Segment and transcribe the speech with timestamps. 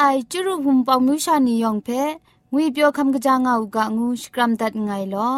[0.00, 1.88] ไอจุรุภุมปองมิวชานียองเพ
[2.52, 5.32] งุยเปียวคำกะจางเอากะงูสกรัมดัดไงลอ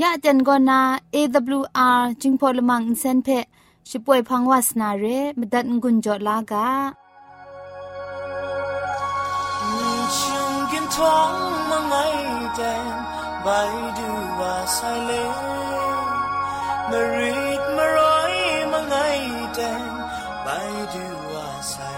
[0.00, 0.80] ยะเจนกอนา
[1.14, 3.28] AWR จิงพอลมังอินเซนเพ
[3.88, 5.04] ช่วยพังวาสนาเร
[5.38, 6.68] มดัดงุนจอลากะ
[10.94, 11.32] ท้อง
[11.70, 11.94] มังไง
[12.56, 12.60] แด
[12.94, 12.96] น
[13.42, 13.46] ไป
[13.98, 15.12] ดูว่าสายเล
[16.90, 18.34] มารีดมาร้อย
[18.72, 18.94] มังไง
[19.54, 19.92] แดน
[20.42, 20.46] ไป
[20.92, 21.95] ดูว่าสาย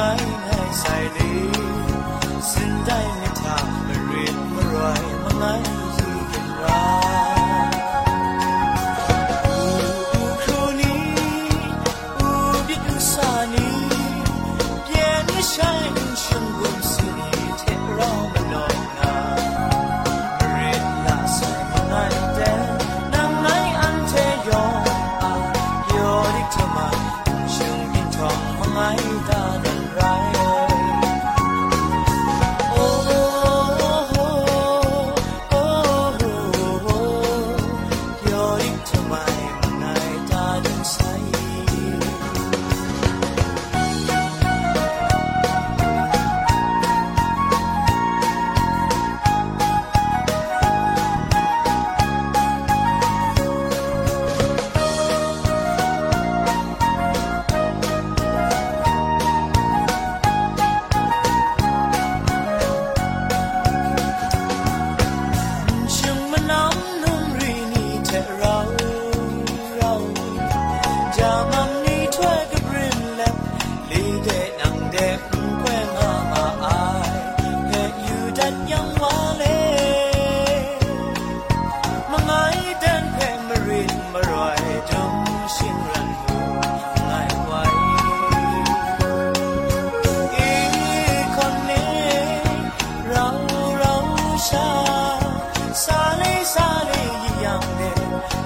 [0.00, 0.29] I.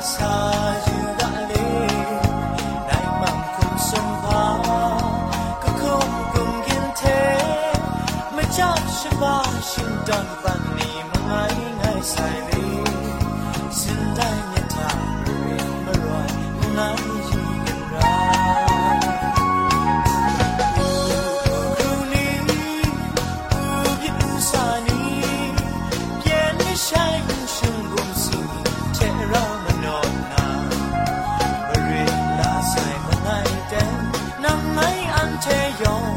[0.01, 0.94] Sajid.
[35.85, 36.14] ไ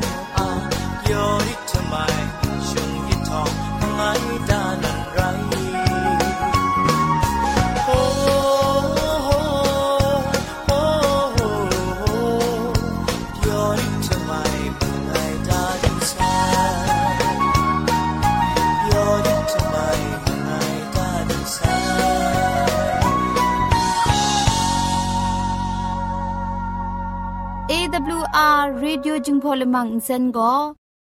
[28.83, 30.53] รีดิโอจึงพอลมังอินเซนก็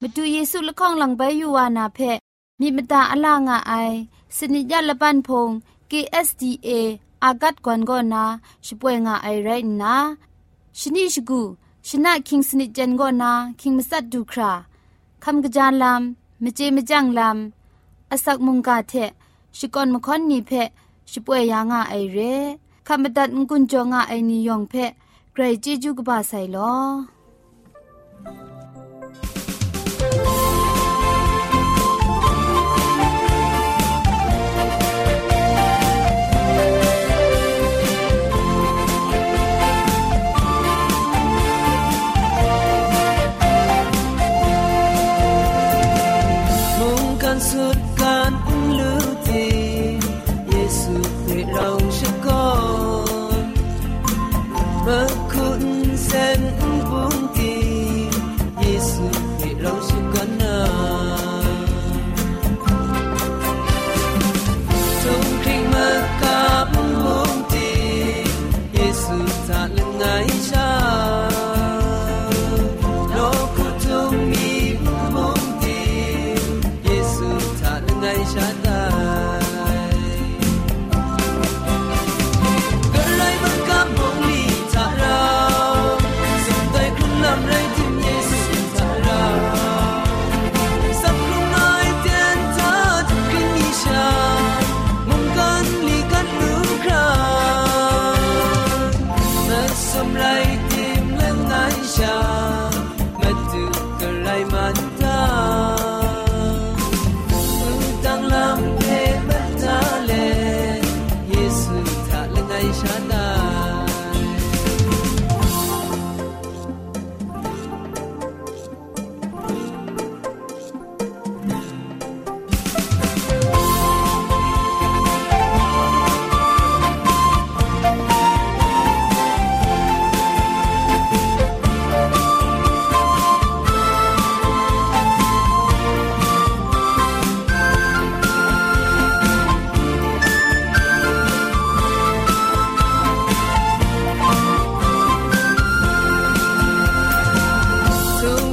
[0.00, 1.98] มาดูเยซูละข้องหลังใบยูวานาเพ
[2.60, 3.72] มีมตาอลางอไอ
[4.36, 5.50] สนิยาละปันพง
[5.90, 6.68] KSDA
[7.24, 8.24] อากัดกวนก็นา
[8.66, 9.48] ช่วยงาไอไร
[9.82, 9.94] นะ
[10.78, 11.40] ชนิชกู
[11.88, 14.52] ชนะคิงสนิจันโกนาคิงมัสัดดูครา
[15.24, 18.92] คำกระจานลำมเจมจังลำอสักมุงกาเท
[19.56, 20.50] ชิกอนมคอนนีเพ
[21.10, 22.18] ชิป่วยยางาไอเร
[22.86, 24.74] คำบัดงกุนจงาไอนิยองเพ
[25.32, 26.72] ไกรจีจูกบาไซลอ
[28.26, 28.51] oh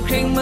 [0.10, 0.34] looking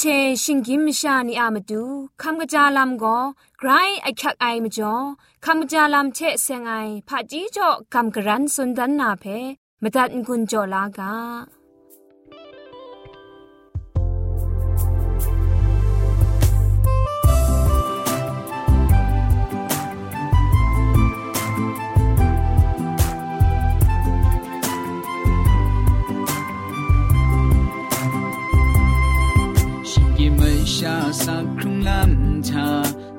[0.00, 0.04] เช
[0.42, 1.82] ชิงกิมชานีอามาดู
[2.22, 3.18] คำกระจาลำก็
[3.58, 3.70] ไกร
[4.02, 4.94] ไอคักไอมาจ่อ
[5.44, 6.72] คำกระจาลำเชเซงไอ
[7.08, 9.24] ผาจีจ่อคำกระรันสุนดันนาเพ
[9.82, 11.12] มตัดกุญจ่อลากา
[30.81, 32.69] ชาสักครุ่งลำชา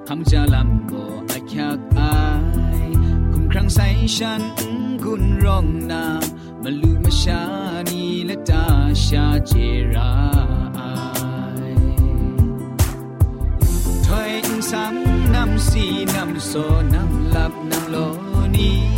[0.09, 2.17] คำจะลำก็อาคักอา
[2.79, 2.83] ย
[3.33, 3.87] คุมครั้งใส่
[4.17, 4.43] ฉัน
[5.05, 6.05] กุนร้องนา
[6.63, 7.43] มาลูมาชา
[7.91, 8.67] นีและตา
[9.07, 9.53] ชาเจ
[9.95, 10.13] รา
[14.07, 14.33] ถอย
[14.71, 16.53] ซ้ำนำสีนำโซ
[16.95, 17.97] นำหลับนำโล
[18.55, 18.90] นี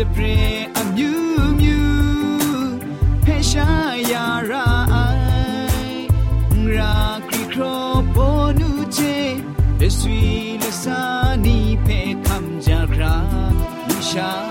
[0.10, 0.22] เปร
[0.76, 1.12] อมยู
[1.60, 1.86] มิว
[3.22, 3.70] เพชา
[4.12, 4.96] ยาราไอ
[6.76, 6.96] รา
[7.28, 7.62] ครีโคร
[8.12, 8.18] โบ
[8.60, 8.98] นูเจ
[9.78, 10.24] เดสวี
[10.58, 11.00] เลสา
[11.44, 11.88] นีเพ
[12.26, 13.16] คำจาครา
[13.88, 14.49] ลุชา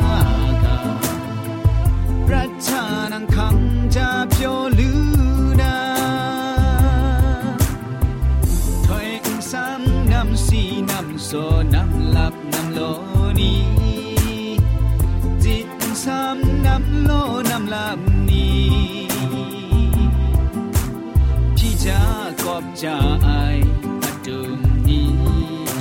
[22.83, 23.65] ကြာအိုင်
[24.05, 24.47] အတုံ
[24.87, 25.03] နီ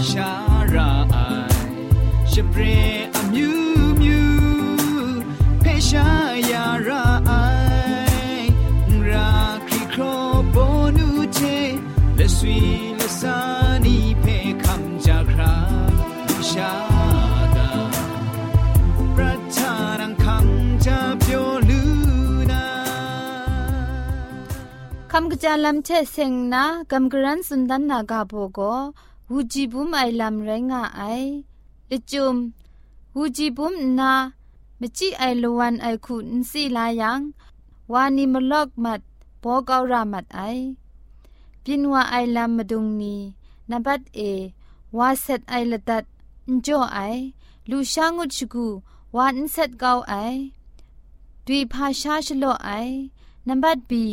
[0.10, 0.32] ရှာ
[0.74, 1.58] ရာအိုင်
[2.32, 5.18] ရှပရင်အမြူးမြူး
[5.64, 6.08] ဖေရှာ
[6.52, 7.50] ယာရာအို
[8.38, 8.50] င်
[9.12, 9.30] ရာ
[9.68, 11.58] ခရီခရောဘိုနူချေ
[12.18, 12.60] လက်ဆွေ
[25.39, 28.61] จายลำเชเซงนากำกรันสุนดันนากาโบโก
[29.31, 31.03] วูจีบุมไอลำไรงาไอ
[31.91, 32.37] ละจุม
[33.17, 34.13] วูจีบุมนา
[34.81, 37.21] มจิไอลวันไอคุนสีลายัง
[37.93, 39.01] วานิมลอกมัด
[39.43, 40.41] บอกาวรามัดไอ
[41.65, 43.15] ปินว่าไอลำมดุงนี
[43.71, 44.21] นับัดเอ
[44.97, 46.05] วาเซตไอละดัด
[46.67, 46.99] จ่อไอ
[47.71, 48.67] ลูชางุชกู
[49.17, 50.15] วาอินเซตกาวไอ
[51.47, 52.71] ดุยภาชาชโลไอ
[53.49, 54.05] นับัดบี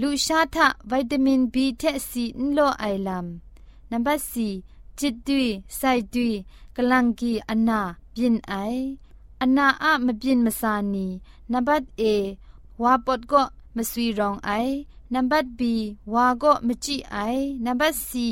[0.00, 3.26] ลูชาทะวิตามินบีเทซีนโลไอลัม
[3.90, 4.48] นับสี
[4.98, 5.82] จิตดุยไซ
[6.14, 6.32] ดุย
[6.76, 7.80] กลังกีอันนา
[8.16, 8.54] บินไอ
[9.40, 11.06] อันนาอะมบินมาสานี
[11.52, 12.02] นับเอ
[12.82, 13.42] วาปดก็
[13.76, 14.50] มสวีรองไอ
[15.14, 15.74] นับบี
[16.12, 17.18] วาก็มจิไอ
[17.64, 18.28] นับสี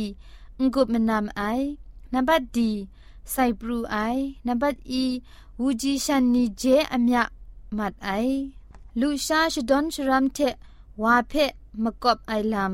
[0.61, 1.43] งกุบมนามไอ
[2.13, 2.71] นับดี
[3.31, 3.97] ไซปรูไอ
[4.47, 5.05] นับอี
[5.61, 7.23] วูจิชันนีเจอเมีย
[7.79, 8.11] มัดไอ
[9.01, 10.39] ลูชาชดอนชรัมเท
[11.04, 11.34] วาเพ
[11.84, 12.74] มกอบไอลัม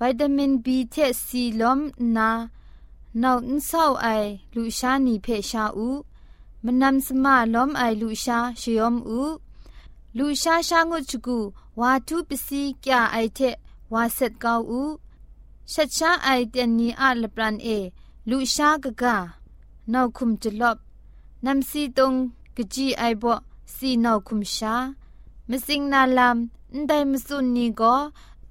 [0.00, 1.80] วิตามินบีเทซีลอม
[2.16, 2.30] นา
[3.22, 4.08] นาอินซาวไอ
[4.54, 5.90] ลูชานีเพชาอู
[6.64, 9.20] มนำสมาลอมไอลูชาชยอมอู
[10.18, 11.38] ลูชาชางุชกู
[11.80, 13.40] วาทุปสีกยาไอเท
[13.92, 14.82] วาเซตกาวอู
[15.72, 17.68] ชัดชาไอเตนนีอาลปรันเอ
[18.30, 19.16] ลูชากะกา
[19.92, 20.78] นาคุมจลบ
[21.44, 22.12] นำซีตง
[22.56, 23.34] กจีไอบ่
[23.74, 24.74] ซีนาคุมชา
[25.51, 26.37] มสิงนาลัม
[26.87, 27.95] ไดมสุนนีก็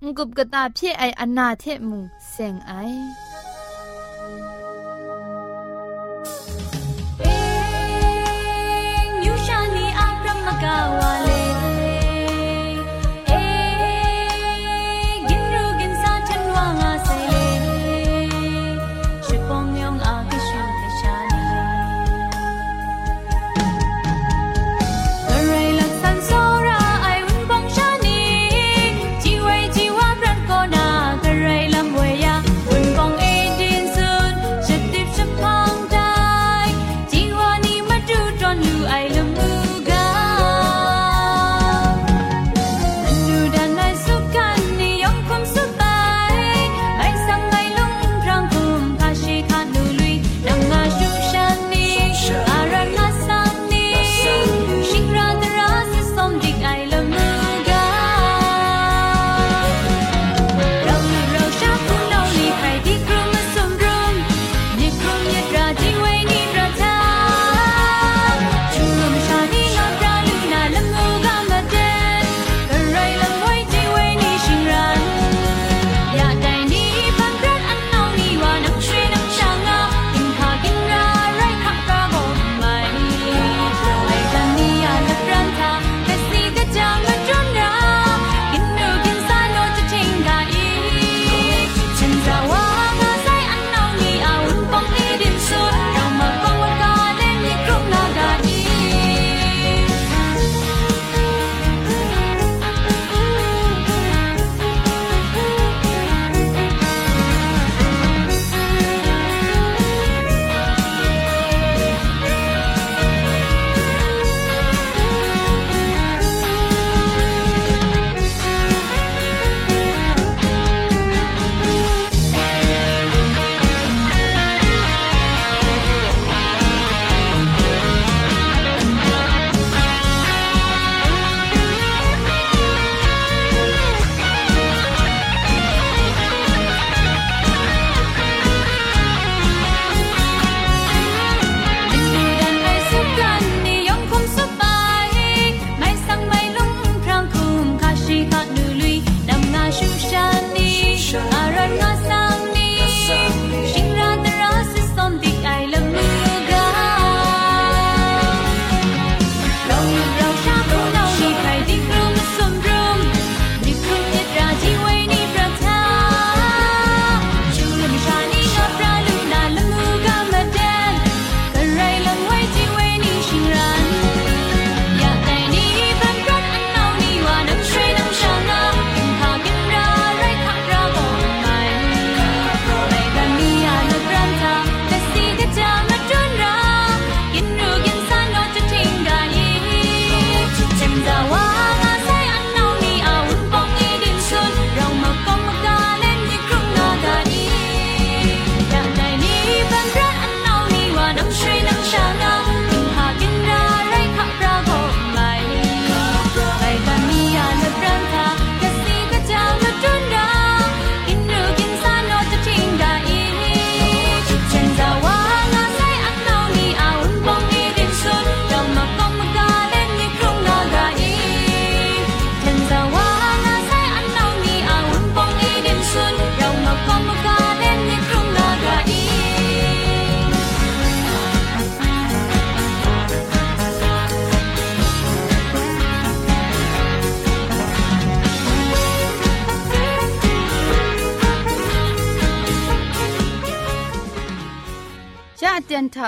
[0.04, 2.72] งกุบกะตาพี่ไออนาเทมุงเซงไอ
[7.20, 7.24] เอ
[9.24, 11.17] ยูชานีอัพรมกาวา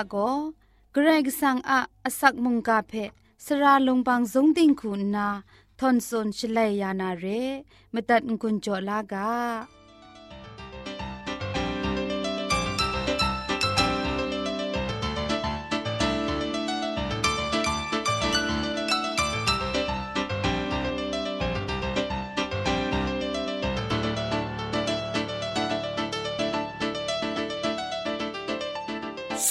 [0.00, 0.16] าโก
[0.92, 2.92] เกรกสังอาอสักมุงกาเพ
[3.44, 5.28] สระลงบางสงติงคุณนา
[5.78, 7.26] ทอนซนชลัยยานาเร
[7.92, 9.30] มตัดกุญจลากา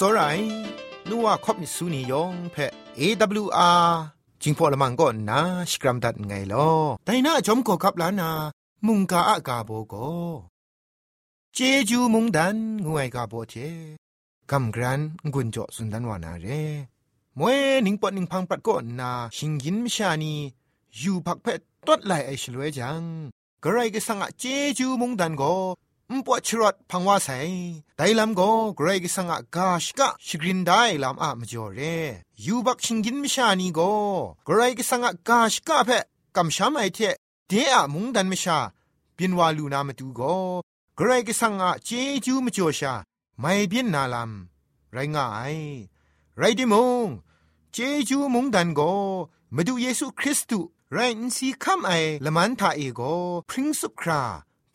[0.04, 0.44] ောရိုင်
[1.08, 2.66] နူဝခေါပနိစုနီယောင်ဖဲ
[2.98, 3.86] AWR
[4.42, 5.40] จิงพอละมังก็นา
[5.70, 6.68] สกรัมดัดไงลอ
[7.04, 8.30] แต่น่าจอมก็กับลานา
[8.86, 9.94] มุงกาอากาโบโก
[11.54, 13.54] เจจูมุงดันงวยกาโบเจ
[14.50, 15.00] กำกรัน
[15.34, 16.46] กุนจ่อสุนดันวานาเร
[17.38, 20.34] มวยนิงปอนิงพังปัดก็นาชิงยินมชานี
[20.96, 21.46] อยู่พักเพ
[21.86, 23.02] ตัดไหลไอชลวยจัง
[23.62, 24.44] กระไรก็สังอะเจ
[24.78, 25.54] จูมุงดันก็
[25.89, 25.89] ม
[26.25, 27.39] ปวดชรดพังว่าใส่
[27.97, 31.81] ไดลำก็เกรกสังกาชกะชกรินได้ลำอามจ่อเร
[32.45, 33.93] ยูบักชิงกินมิชานีก็
[34.45, 36.03] เกรกสังกาชกะเพะ
[36.35, 36.99] กำชามไอเท
[37.47, 38.57] เดอะมุงดันมิชา
[39.17, 40.35] บินวาลูนามาดูก็
[40.95, 41.89] เกรกสังกเจ
[42.25, 42.93] จูมจ่อชา
[43.39, 45.57] ไม่เบียนนาลำไรง่าย
[46.37, 47.07] ไรดิมง
[47.73, 47.77] เจ
[48.09, 48.93] จูมุงดันก็
[49.55, 51.91] มาดูเยซูคริสต์ไรนซีคัมไอ
[52.25, 53.01] ละมันทาเอโก
[53.49, 54.23] พริ้งสุครา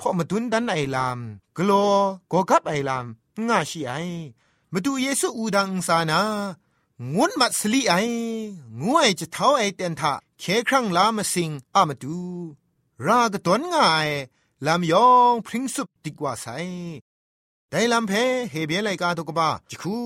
[0.01, 1.19] พอมาดุนดันไอลาม
[1.57, 1.93] กลัว
[2.33, 3.07] ก็กับไอลาม
[3.49, 3.93] ง่าชีไอ
[4.73, 6.21] มาดูเยซูอูดังสานา
[7.13, 7.95] งวนมัดสลีไอ
[8.83, 12.19] งวยจะเท้าไอเตนทะเคครั้งลามาสิงอามาดู
[13.07, 14.09] รากตวนง่าย
[14.67, 16.47] ลามยองพริ้งสุบติกว่าไซ
[17.69, 18.13] แต่ลำเพ
[18.51, 19.97] เฮเบียไลกาตกบ้าจิคู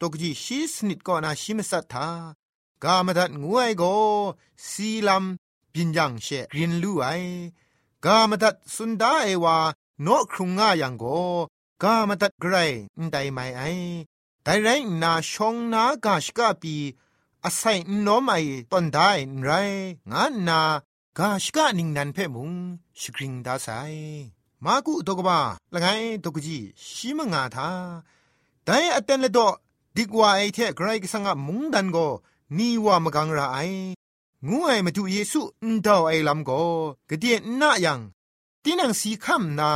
[0.00, 2.08] ตกจีชีสนิดก็นาชิมสัทธา
[2.84, 3.82] กามาดัดงวยโก
[4.68, 7.06] สีลำปินยังเชกรินลู่ไอ
[8.06, 9.56] กามตัดสุนดาเอวา
[10.02, 11.04] โนครุงง่ายังโก
[11.82, 12.54] กามตัดไกร
[12.98, 13.62] นไดไม่ไอ
[14.42, 14.68] แต่ไร
[15.02, 16.74] นาชงนากาชกาปี
[17.44, 18.32] อาศัยนอมไอ
[18.72, 19.10] ตอนได้
[19.42, 19.50] ไร
[20.12, 20.60] งานนา
[21.18, 22.52] กาชกานิงนันเพ่มุง
[23.00, 23.68] สกริงดาไซ
[24.64, 25.38] มากุตกบ้า
[25.72, 25.86] ละไง
[26.24, 26.58] ตกจี
[26.92, 27.70] ชิมงาทา
[28.64, 29.48] แต่อเตนเลดอ
[29.96, 31.98] ดิกว่าไอเทไกรกสังะมุงดันโก
[32.58, 33.58] นีว่ามกังราไอ
[34.48, 36.62] งูไอมาดูเยซูอุนดาวไอลำก็
[37.10, 38.00] กระเดียนน่ายัง
[38.62, 39.70] ตีนังสีคำนา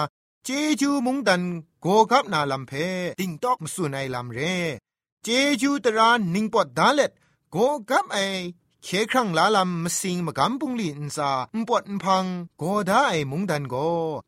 [0.45, 0.49] เจ
[0.81, 1.43] จูมุงดัน
[1.81, 2.73] โกกับนาลำเพ
[3.19, 4.39] ติงตอกมสุนไอลำเร
[5.25, 5.29] เจ
[5.61, 7.11] จูตรานนิงปอดดาเล็ด
[7.51, 7.57] โก
[7.91, 8.19] กับไอ
[8.85, 12.25] เคครั้งลาลำมสิงมกำปุงลีนซาอุปวดพัง
[12.59, 13.77] โกได้มุงดันโก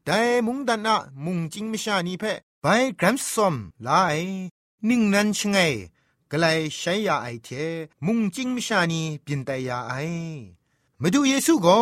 [0.06, 2.24] ได้มุงดันอะมุงจิงมิชานีเพ
[2.62, 2.66] ไป
[3.00, 3.54] กรัมซอม
[3.88, 4.18] ลาย
[4.88, 5.58] นิ่งนันชงไง
[6.32, 7.48] กลายใช้ยาไอเท
[8.06, 9.92] มุงจิงมชานีปินแต่ยาไอ
[11.02, 11.80] มาดูเยซูก็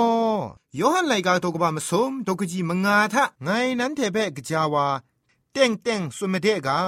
[0.78, 3.48] ยอหันไลกาตกบามสมตกจีมงาทะไง
[3.80, 4.86] นั้นเทเปกจาวา
[5.52, 6.78] เต็งเต็งสุมเดกา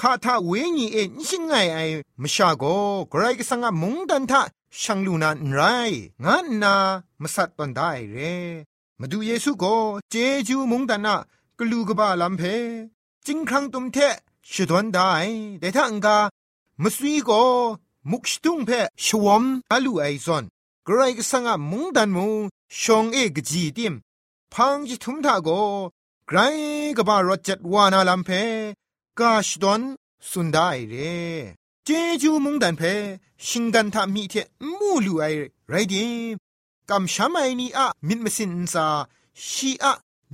[0.00, 1.78] คาทาเวญีเอ็นชิงไงไอ
[2.22, 2.64] มชาโก
[3.10, 4.40] ไกรกสังมุงดันทะ
[4.80, 5.60] ช่างลูนันไร
[6.24, 6.74] งั้นนา
[7.22, 8.16] มสัตตันได้เร
[9.00, 9.74] มาดูเยซูก็
[10.10, 10.14] เจ
[10.48, 11.16] จูมุงดันนะ
[11.58, 12.42] กลูกบาลัมเพ
[13.26, 13.98] จิงครั้งตุมเท
[14.52, 15.10] ชดวนได้
[15.60, 16.18] แต่ถ้าอังกา
[16.82, 17.42] มสุยก็
[18.10, 18.70] มุกชตุงเพ
[19.04, 20.44] ชวมอาลูไอซอน
[20.86, 22.34] กรกสังะมุงดันมุง
[22.80, 23.94] ชองเอกจีติม
[24.52, 25.48] พังจิทุมทาโก
[26.26, 26.38] ไกร
[26.96, 28.30] กบารจัดวานาลัมเพ
[29.18, 29.82] กาชดอน
[30.30, 30.94] สุนได้เร
[31.84, 31.88] เจ
[32.22, 32.82] จูมุงดันเพ
[33.46, 34.34] ชิงกันทามีเท
[34.78, 35.24] มูลูไอ
[35.68, 36.06] ไรดิ
[36.90, 38.86] กำชามไอนีอะมิดมสินซา
[39.46, 39.92] ชีอะ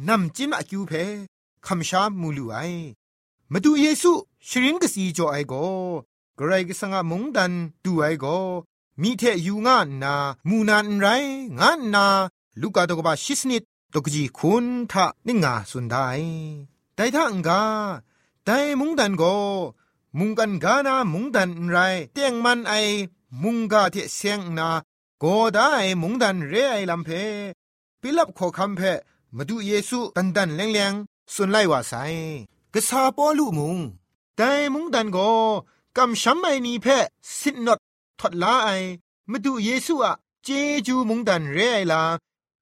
[0.09, 0.93] นำจิมอะคิวเพ
[1.67, 2.57] คำชามูลูไอ
[3.53, 4.13] มาดูเยซู
[4.49, 5.55] ชรินกสีจอไอโก
[6.39, 7.53] กรกสังมุงดัน
[7.85, 8.27] ดูไอโก
[9.03, 10.15] มีเทยูงานนา
[10.49, 11.07] มูนานไร
[11.61, 12.07] งานนา
[12.61, 13.63] ลูกาตกบาชิสนิด
[13.95, 15.97] ตกจีคุณทะนิงาสุนได
[16.95, 17.63] แต่ถ้าอังกา
[18.45, 19.25] แต่มุงดันโก
[20.19, 21.77] มุงกันกานามุงดันไร
[22.13, 22.73] เตียงมันไอ
[23.43, 24.69] มุงกาเทเสียงนา
[25.21, 25.71] โกได้
[26.03, 27.09] มุงดันเรไอลำเพ
[28.01, 28.81] ปิลับขอคำเพ
[29.37, 30.93] มาดูเยซูตันดันแรงแรง
[31.35, 31.95] สุนไลว่าไซ
[32.75, 33.77] กษาปอลุมุง
[34.37, 35.19] แต่มุงดันโก
[35.99, 36.87] กำช้ำไอนีเพ
[37.39, 37.79] สินนด
[38.21, 38.71] ทดลาไอ
[39.31, 40.49] มาดูเยซูอะเจ
[40.87, 42.03] จูมุงดันเรไอลา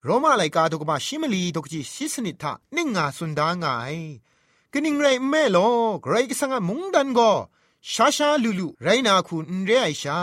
[0.04, 3.96] โรมาไลกาตกมาชิมลีตกจีชิสนิทานิ่งาสุนดางาย
[4.72, 5.58] กนิ่งไรแม่โล
[6.02, 7.20] ไกรกสังมุงดันโก
[7.92, 10.20] ชาชาลูลูไรนาคุณเรไอชา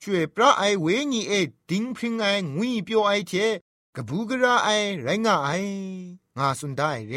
[0.00, 1.32] ช่วยพระไอเวญีเอ
[1.70, 2.24] ดิงพริงไอ
[2.56, 3.32] งุยเปียวไอเท
[3.94, 4.68] กบูกระไอ
[5.02, 5.50] ไรงาไอ
[6.38, 7.14] งาสุนได้เร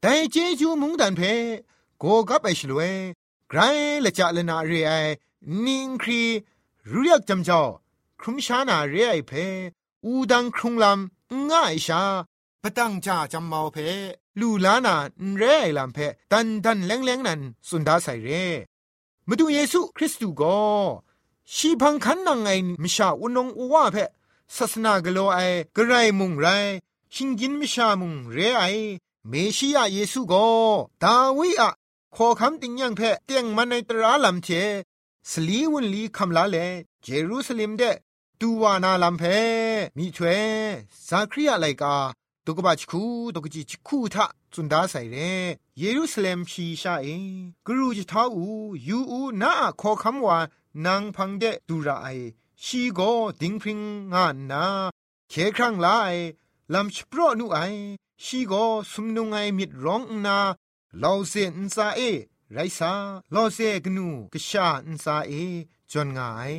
[0.00, 1.20] แต่เจจูมุงดันเพ
[1.98, 2.94] โกกับไอชลวย
[3.50, 3.60] ไกร
[4.04, 4.92] ละจะละนาเรไอ
[5.64, 6.22] นิงครี
[6.90, 7.60] รู้ยักจำเจ้า
[8.20, 9.32] ครุมชานาเรไอเพ
[10.04, 12.02] อูดังครุงลำง่ายชา
[12.62, 13.76] ปะตั้งจ่าจำเมาเพ
[14.40, 14.94] ลูลานา
[15.36, 15.98] เรไอลำเพ
[16.32, 18.30] ตันตันแรงแรงนันสุนดาใส่เร
[19.28, 20.58] มาดูเยซูคริสต์ก็
[21.54, 22.48] ชีพังคันนังไง
[22.82, 23.96] มิชาอุนงอุวาเพ
[24.56, 25.38] ศาสนากโลไอ
[25.76, 26.46] กระไรมุงไร
[27.14, 28.62] ชิงกินมิชามุงเรไอ
[29.28, 30.46] เมชิยาเยซูก็
[31.02, 31.70] ดาวิอะ
[32.16, 34.48] ขอคำติงยังเพเตียงมันในตราลำเท
[35.30, 36.56] สลีวุนลีคำลาเล
[37.02, 37.82] เยรูซาเล็มเด
[38.40, 39.22] ตูวานาลำเพ
[39.96, 40.42] มีถวย
[41.08, 41.94] ซาคริยาไลกา
[42.44, 43.02] ตุกบะชคู
[43.34, 45.16] ตุกจิชคูทะจุนดาใส่เร
[45.78, 47.08] เยรูซาเล็มชีชาเอ
[47.66, 48.44] กรูจิท้าอู
[48.88, 50.38] ยูอูนาขอคำว่า
[50.84, 52.08] นางพังเดดูระไอ
[52.64, 53.00] ชีโก
[53.40, 53.80] ดิงพริง
[54.12, 54.64] งานนา
[55.30, 56.14] เคครั้งลาย
[56.72, 57.58] ลำชโปรนูไอ
[58.24, 58.52] ชีโก
[58.90, 60.38] สุมนุงไอมิดร้องนา
[61.02, 62.00] ลาวเซนซาเอ
[62.52, 62.92] ไรซา
[63.34, 65.32] ลอเซกนูกชาอินซาเอ
[65.90, 66.54] จนงาย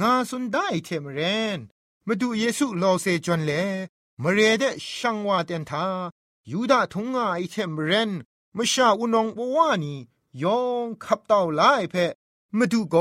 [0.00, 1.20] งาสุนได้เทมเร
[1.56, 1.58] น
[2.06, 3.52] มาดูเยซูลอเซจนเล
[4.22, 4.64] มเรเด
[4.96, 5.86] ช่างว่าเตนทา
[6.50, 8.10] ยูดาทงงาไอเทมเรน
[8.56, 9.94] มชาอุนองบวานี
[10.42, 11.94] ยองขับเต่าลายเพ
[12.58, 12.96] มาดูโก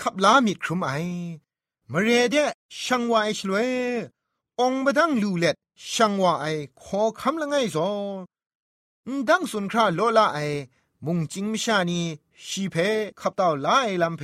[0.00, 0.90] ขับลามิครุมไอ
[1.92, 2.36] มเรเด
[2.82, 3.70] ช่างว่าไอชลวย
[4.60, 5.56] องบดังลูเล็ด
[5.92, 6.46] ช่างว่าไอ
[6.82, 7.88] ขอคำละไงซอ
[9.28, 10.38] ดังสุนคราโลลาไอ
[11.04, 12.00] มุงจิงมิชานี
[12.46, 12.76] ชีเพ
[13.20, 14.22] ขับเต่าลายลำเพ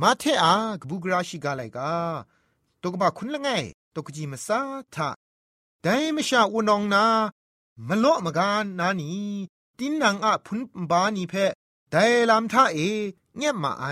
[0.00, 1.92] มาเทอากบุกราชิกาไลกา
[2.82, 3.48] ตกบะคุณละไง
[3.94, 4.60] ตกจีมาซา
[4.94, 5.08] ทะ
[5.82, 7.04] แต่ไม่ชาอุนองนา
[7.88, 9.10] มโลมกานนานี
[9.78, 11.34] ตินนางอะพุนบานีเพ
[11.90, 12.78] แต่ลำท่าเอ
[13.36, 13.86] เงียบมาไอ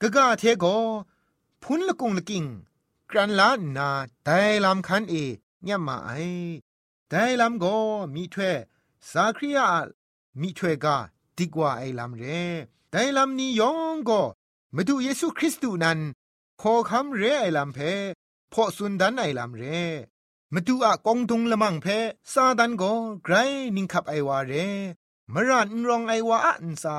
[0.00, 0.64] กะกะเทโก
[1.62, 2.44] พุนละกุงละกิง
[3.10, 3.88] กรันลานา
[4.24, 5.14] แต่ลำคันเอ
[5.62, 6.10] เงียบมาไอ
[7.08, 7.64] แต่ลำโก
[8.14, 8.56] มีถ้วย
[9.10, 9.68] สาคริยา
[10.40, 10.96] มีถ้วยกา
[11.38, 12.24] ดีกว่าไอลำเร
[12.90, 14.22] แต่ลำนี้ยองก็
[14.74, 15.98] มาดูเยซูคริสต์นั้น
[16.60, 17.78] ขอคำเรไอลำเพ
[18.52, 19.64] พอสุนดันไอลำเร
[20.52, 21.86] มาดูอะกองตุงละมังเพ
[22.32, 22.92] ซาดันก็
[23.24, 23.34] ไกร
[23.76, 24.52] นิงขับไอวาเร
[25.32, 26.98] มรันรองไอวาอันซา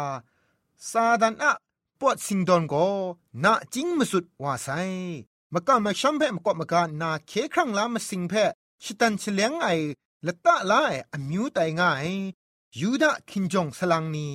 [0.89, 1.53] ซาดันอะ
[1.99, 2.87] ปวดสิงดอนก็
[3.43, 4.69] นาจิงมาสุดว่าไซ
[5.53, 8.33] มากะมาชัมเพมกอมากะนาเคครั้งลามาสิงเพ
[8.83, 9.67] ชิตันเฉลียงไอ
[10.27, 12.09] ละตะลาไออมิวไตง่าย
[12.79, 14.27] ยูดาคินจงสลังนี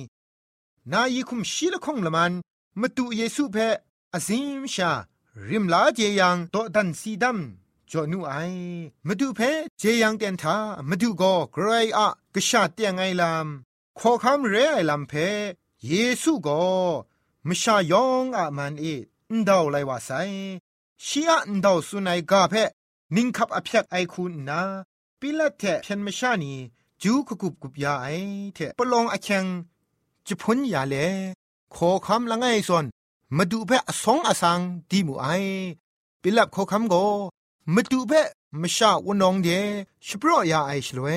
[0.91, 2.33] นายีคุมชีละคงละมัน
[2.79, 3.67] มาตุเยซูเพอ
[4.13, 4.91] อซิมชา
[5.49, 7.39] ริมลาเจยังโตดันซีดัม
[7.91, 8.33] จอนูไอ
[9.07, 9.39] มาดูเพ
[9.79, 10.57] เจยังเตนทา
[10.89, 13.47] มาดูก็ไกรอะกะชาเตียงไอลาม
[13.99, 15.13] ขอคำเรไอลำเพ
[15.87, 16.61] เยซูก็
[17.47, 20.11] มชายองอะมันเออนดาวไลว่าไซ
[21.05, 22.53] ชีอะอนดาวสุนัยกาเพ
[23.15, 24.61] นิงคับอภิยกไอคุณนา
[25.23, 26.53] ปิละเทเพนมชานี
[27.01, 28.07] จูกุกุบกุบยาไอ
[28.53, 29.45] เทปลองอแขง
[30.27, 30.95] จะพ้นยาเล
[31.75, 32.85] ขอคำละไงส่วน
[33.37, 35.27] มาดูเพอสองอสังดีมูไอ
[36.21, 36.95] ปิลับขอคำโก
[37.73, 38.11] มาดูเพ
[38.61, 39.47] มชาวนองเด
[40.05, 41.07] ชปรยาไอชลเว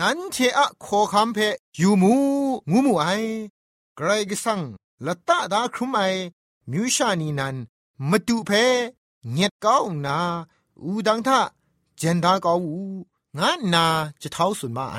[0.00, 1.38] นั้นเทอะขอคำเพ
[1.80, 2.12] ยูมู
[2.70, 3.06] งูมูไอ
[3.96, 4.60] ไกรกสัง
[5.06, 6.00] ละตาดาครุมไอ
[6.70, 7.56] มิวชานีนัน
[8.10, 8.50] มาดูเพ
[9.32, 10.18] เงียดก้าวนา
[10.82, 11.40] อูดังทะ
[11.98, 12.76] เจนดาก้าวู
[13.38, 13.86] งานนา
[14.22, 14.98] จะเท้าสุนมาไอ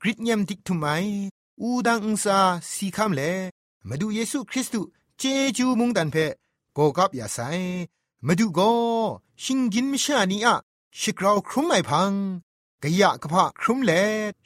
[0.00, 0.86] กริดเยมติกทุไม
[1.60, 2.38] อูดังอุซา
[2.72, 3.22] สีคำเล
[3.88, 5.22] มาดูเยซูคริสต์เจ
[5.56, 6.16] จูมุงดันเพ
[6.74, 7.38] โกกับยาไซ
[8.26, 8.60] มาดูโก
[9.42, 10.56] ชิงกินมิชานีอะ
[10.98, 12.12] ชิกราวครุมไม่พัง
[12.82, 13.92] กะยะกะพะครุมเล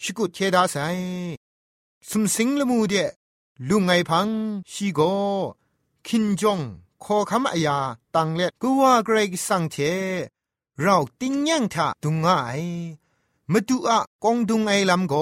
[0.02, 0.76] ชิกุเทดาไซ
[2.08, 2.94] สุมสิงละมูเด
[3.68, 4.28] ลุงไงพัง
[4.72, 5.00] ชีโก
[6.06, 6.60] คินจง
[7.02, 7.78] ขอคำอายา
[8.14, 9.76] ตังเล็ดกูว่าเกรกสังเท
[10.84, 12.28] เราติ้งยังทะดุงไง
[13.52, 15.14] มาดูอะกองดุงไอลำโก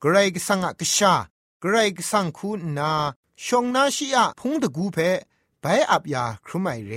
[0.00, 1.14] เกรกสังอะกชา
[1.60, 2.90] เกรกสังคุณนา
[3.44, 4.98] ชงนาชีอะพงตะกูเพ
[5.60, 6.92] ไปอับยาครุไมเร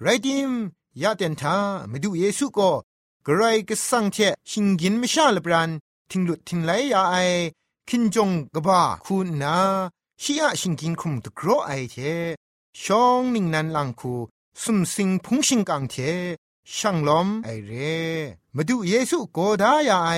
[0.00, 0.52] ไรดิม
[1.02, 1.56] ยาเตนทา
[1.90, 2.70] มาดูเยซูก็
[3.24, 4.16] เกรกสังเท
[4.50, 5.70] ชิงกินไม่ชาลบรัน
[6.10, 7.16] ทิงหลุดทิงไหลยาไอ
[7.88, 9.56] คินจงกบ้าคุณนา
[10.22, 11.96] ชีอะชิงกินคุมตะกรอไอเท
[12.82, 14.14] ชองนิ่งนันลังคู
[14.62, 15.96] สุมสิงพุงชิงกังเท
[16.76, 17.98] ช่างล้อมไอเร่
[18.56, 20.10] มาดูเยซูโกดายาไอ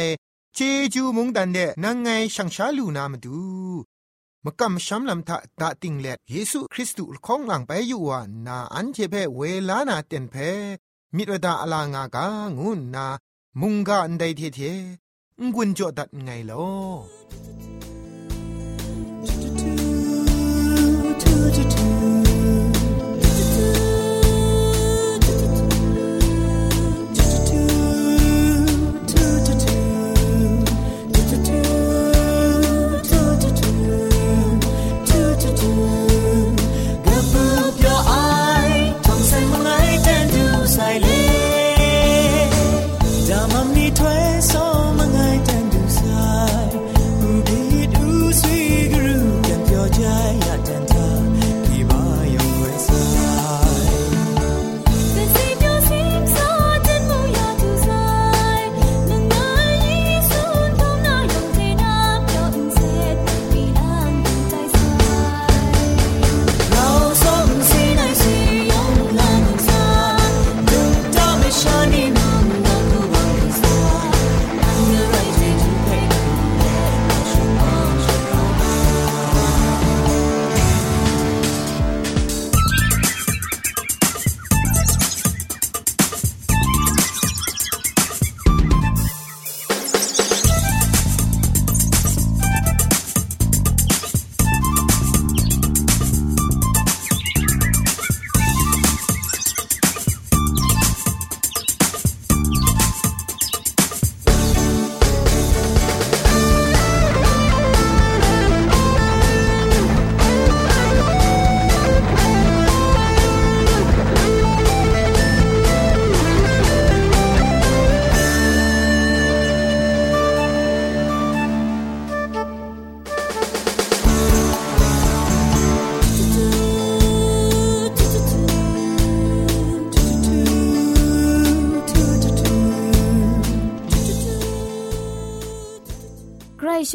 [0.55, 0.59] เจ
[0.95, 3.39] จูมุงดันเดนังไงช่างชาลูนามาดู
[4.45, 10.35] มกำช้ำลำทะตาติงเล็ดเยซูคริสต์ของหลังไปอยู่ว่านาอันเจเพเวลานาเต็นเพ
[11.17, 12.27] มิตรดาอลางากา
[12.59, 13.07] งุนนา
[13.61, 14.61] มุงกาอันใดเทเท
[15.55, 17.72] งุนจอดัดไงลอ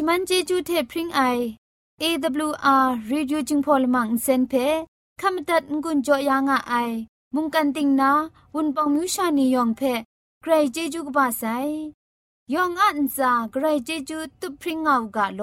[0.00, 1.20] ชมันเจจูเทพริ้งไอ
[2.02, 4.54] AWR Radio จึงพอลมังเซนเพ
[5.20, 6.90] ขมตัดงุนจอยางอ้าย
[7.34, 8.10] มุงกันติงนา
[8.54, 9.80] วุนปองมิวชานียองเพ
[10.42, 11.44] ใครเจจูกบาไซ
[12.54, 15.42] ยองอันซาใครเจจูตุพริ้งเอากาโล